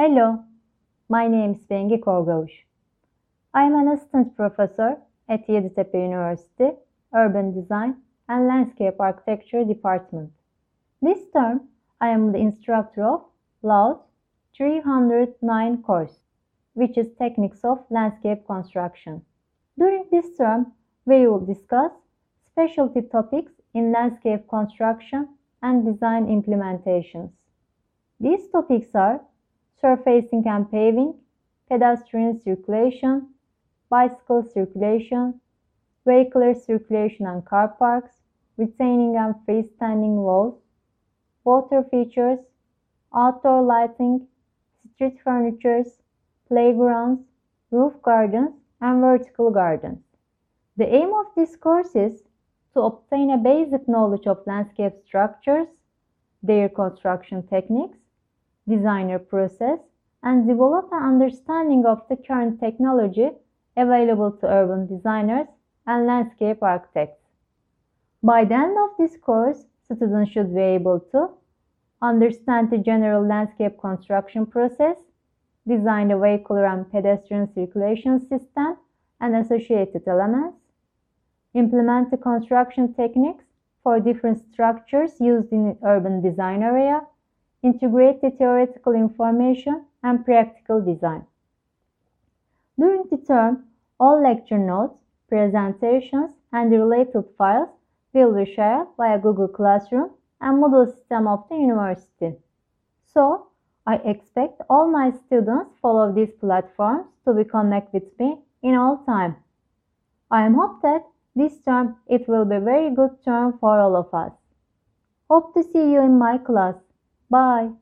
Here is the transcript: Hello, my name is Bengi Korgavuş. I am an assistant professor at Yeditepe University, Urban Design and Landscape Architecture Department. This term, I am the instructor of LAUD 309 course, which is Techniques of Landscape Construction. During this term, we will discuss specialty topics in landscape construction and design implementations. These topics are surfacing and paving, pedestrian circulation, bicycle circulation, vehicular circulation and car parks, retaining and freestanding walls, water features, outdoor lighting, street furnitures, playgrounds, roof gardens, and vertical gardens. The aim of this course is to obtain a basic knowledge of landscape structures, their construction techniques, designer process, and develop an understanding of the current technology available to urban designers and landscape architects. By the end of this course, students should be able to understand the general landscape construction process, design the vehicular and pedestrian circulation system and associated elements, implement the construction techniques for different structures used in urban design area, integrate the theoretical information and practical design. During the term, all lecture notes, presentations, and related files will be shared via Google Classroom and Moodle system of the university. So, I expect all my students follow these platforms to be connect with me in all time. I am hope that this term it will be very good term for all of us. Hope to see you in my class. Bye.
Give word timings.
Hello, 0.00 0.42
my 1.10 1.28
name 1.28 1.50
is 1.52 1.66
Bengi 1.70 2.00
Korgavuş. 2.00 2.50
I 3.52 3.64
am 3.64 3.74
an 3.74 3.88
assistant 3.88 4.34
professor 4.36 4.96
at 5.28 5.46
Yeditepe 5.46 5.94
University, 5.94 6.70
Urban 7.12 7.52
Design 7.52 7.96
and 8.26 8.46
Landscape 8.46 8.94
Architecture 8.98 9.62
Department. 9.62 10.32
This 11.02 11.18
term, 11.34 11.68
I 12.00 12.08
am 12.08 12.32
the 12.32 12.38
instructor 12.38 13.04
of 13.04 13.20
LAUD 13.62 14.00
309 14.56 15.82
course, 15.82 16.16
which 16.72 16.96
is 16.96 17.12
Techniques 17.18 17.62
of 17.62 17.84
Landscape 17.90 18.46
Construction. 18.46 19.20
During 19.78 20.06
this 20.10 20.34
term, 20.38 20.72
we 21.04 21.26
will 21.26 21.44
discuss 21.44 21.92
specialty 22.46 23.02
topics 23.02 23.52
in 23.74 23.92
landscape 23.92 24.48
construction 24.48 25.28
and 25.62 25.84
design 25.84 26.24
implementations. 26.24 27.32
These 28.18 28.48
topics 28.48 28.94
are 28.94 29.20
surfacing 29.80 30.46
and 30.46 30.70
paving, 30.70 31.14
pedestrian 31.68 32.40
circulation, 32.40 33.28
bicycle 33.88 34.42
circulation, 34.42 35.40
vehicular 36.06 36.54
circulation 36.54 37.26
and 37.26 37.44
car 37.44 37.68
parks, 37.68 38.16
retaining 38.56 39.16
and 39.16 39.34
freestanding 39.46 40.16
walls, 40.16 40.60
water 41.44 41.82
features, 41.90 42.40
outdoor 43.14 43.62
lighting, 43.62 44.26
street 44.92 45.18
furnitures, 45.24 46.02
playgrounds, 46.48 47.22
roof 47.70 47.94
gardens, 48.02 48.54
and 48.80 49.00
vertical 49.00 49.50
gardens. 49.50 50.02
The 50.76 50.92
aim 50.94 51.12
of 51.14 51.26
this 51.36 51.56
course 51.56 51.94
is 51.94 52.24
to 52.74 52.80
obtain 52.82 53.30
a 53.30 53.38
basic 53.38 53.88
knowledge 53.88 54.26
of 54.26 54.46
landscape 54.46 54.94
structures, 55.04 55.68
their 56.42 56.68
construction 56.68 57.46
techniques, 57.46 57.99
designer 58.68 59.18
process, 59.18 59.78
and 60.22 60.46
develop 60.46 60.88
an 60.92 61.02
understanding 61.02 61.84
of 61.86 62.02
the 62.08 62.16
current 62.16 62.60
technology 62.60 63.30
available 63.76 64.32
to 64.32 64.46
urban 64.46 64.86
designers 64.86 65.46
and 65.86 66.06
landscape 66.06 66.62
architects. 66.62 67.24
By 68.22 68.44
the 68.44 68.54
end 68.54 68.76
of 68.78 68.90
this 68.98 69.16
course, 69.16 69.64
students 69.84 70.30
should 70.32 70.54
be 70.54 70.60
able 70.60 71.00
to 71.12 71.30
understand 72.02 72.70
the 72.70 72.78
general 72.78 73.26
landscape 73.26 73.78
construction 73.80 74.46
process, 74.46 74.96
design 75.66 76.08
the 76.08 76.18
vehicular 76.18 76.66
and 76.66 76.90
pedestrian 76.90 77.52
circulation 77.54 78.20
system 78.20 78.76
and 79.20 79.36
associated 79.36 80.06
elements, 80.06 80.56
implement 81.54 82.10
the 82.10 82.16
construction 82.16 82.94
techniques 82.94 83.44
for 83.82 84.00
different 84.00 84.38
structures 84.52 85.20
used 85.20 85.52
in 85.52 85.76
urban 85.84 86.22
design 86.22 86.62
area, 86.62 87.00
integrate 87.62 88.20
the 88.20 88.30
theoretical 88.30 88.94
information 88.94 89.84
and 90.02 90.24
practical 90.24 90.80
design. 90.80 91.26
During 92.78 93.04
the 93.10 93.18
term, 93.18 93.64
all 93.98 94.22
lecture 94.22 94.58
notes, 94.58 94.96
presentations, 95.28 96.30
and 96.52 96.70
related 96.70 97.24
files 97.36 97.68
will 98.12 98.34
be 98.34 98.50
shared 98.50 98.88
via 98.96 99.18
Google 99.18 99.48
Classroom 99.48 100.10
and 100.40 100.62
Moodle 100.62 100.86
system 100.86 101.26
of 101.28 101.48
the 101.48 101.56
university. 101.56 102.36
So, 103.04 103.48
I 103.86 103.96
expect 103.96 104.62
all 104.70 104.88
my 104.88 105.10
students 105.10 105.76
follow 105.82 106.12
these 106.12 106.32
platforms 106.40 107.06
to 107.24 107.34
be 107.34 107.44
connect 107.44 107.92
with 107.92 108.18
me 108.18 108.38
in 108.62 108.74
all 108.74 108.98
time. 109.04 109.36
I 110.30 110.46
am 110.46 110.54
hope 110.54 110.82
that 110.82 111.04
this 111.34 111.58
term 111.60 111.96
it 112.06 112.28
will 112.28 112.44
be 112.44 112.58
very 112.58 112.90
good 112.94 113.22
term 113.24 113.58
for 113.58 113.78
all 113.78 113.96
of 113.96 114.12
us. 114.14 114.32
Hope 115.28 115.54
to 115.54 115.62
see 115.62 115.92
you 115.92 116.00
in 116.02 116.18
my 116.18 116.38
class. 116.38 116.74
Bye. 117.30 117.79